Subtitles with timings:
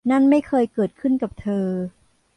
[0.09, 1.67] นั่นไม่เคยเกิดขึ้นกับเธอ